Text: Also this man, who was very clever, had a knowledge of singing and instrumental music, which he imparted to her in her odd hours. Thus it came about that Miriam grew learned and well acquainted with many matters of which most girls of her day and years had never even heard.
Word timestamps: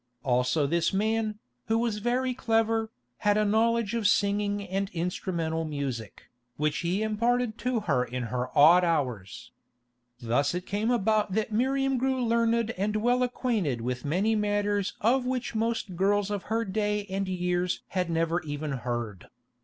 Also 0.23 0.65
this 0.65 0.91
man, 0.91 1.37
who 1.67 1.77
was 1.77 1.99
very 1.99 2.33
clever, 2.33 2.89
had 3.19 3.37
a 3.37 3.45
knowledge 3.45 3.93
of 3.93 4.07
singing 4.07 4.67
and 4.67 4.89
instrumental 4.95 5.63
music, 5.63 6.31
which 6.57 6.79
he 6.79 7.03
imparted 7.03 7.55
to 7.59 7.81
her 7.81 8.03
in 8.03 8.23
her 8.23 8.49
odd 8.57 8.83
hours. 8.83 9.51
Thus 10.19 10.55
it 10.55 10.65
came 10.65 10.89
about 10.89 11.33
that 11.33 11.51
Miriam 11.53 11.99
grew 11.99 12.25
learned 12.25 12.71
and 12.71 12.95
well 12.95 13.21
acquainted 13.21 13.81
with 13.81 14.03
many 14.03 14.33
matters 14.35 14.93
of 15.01 15.23
which 15.27 15.53
most 15.53 15.95
girls 15.95 16.31
of 16.31 16.45
her 16.45 16.65
day 16.65 17.05
and 17.05 17.27
years 17.27 17.83
had 17.89 18.09
never 18.09 18.41
even 18.41 18.71
heard. 18.71 19.27